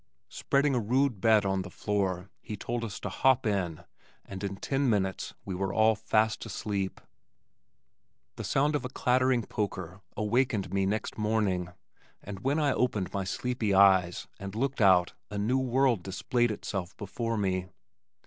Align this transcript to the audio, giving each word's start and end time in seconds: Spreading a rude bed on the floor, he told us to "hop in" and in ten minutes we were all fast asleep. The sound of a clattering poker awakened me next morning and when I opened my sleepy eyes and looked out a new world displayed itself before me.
Spreading 0.29 0.73
a 0.73 0.79
rude 0.79 1.21
bed 1.21 1.45
on 1.45 1.61
the 1.61 1.69
floor, 1.69 2.31
he 2.41 2.57
told 2.57 2.83
us 2.83 2.99
to 3.01 3.07
"hop 3.07 3.45
in" 3.45 3.83
and 4.25 4.43
in 4.43 4.55
ten 4.55 4.89
minutes 4.89 5.35
we 5.45 5.53
were 5.53 5.71
all 5.71 5.93
fast 5.93 6.43
asleep. 6.43 6.99
The 8.35 8.43
sound 8.43 8.73
of 8.75 8.83
a 8.83 8.89
clattering 8.89 9.43
poker 9.43 10.01
awakened 10.17 10.73
me 10.73 10.87
next 10.87 11.19
morning 11.19 11.69
and 12.23 12.39
when 12.39 12.57
I 12.57 12.73
opened 12.73 13.13
my 13.13 13.25
sleepy 13.25 13.75
eyes 13.75 14.27
and 14.39 14.55
looked 14.55 14.81
out 14.81 15.13
a 15.29 15.37
new 15.37 15.59
world 15.59 16.01
displayed 16.01 16.49
itself 16.49 16.97
before 16.97 17.37
me. 17.37 17.67